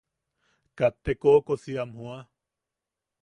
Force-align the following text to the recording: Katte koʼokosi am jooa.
Katte 0.77 1.11
koʼokosi 1.21 1.71
am 1.81 1.89
jooa. 1.97 2.19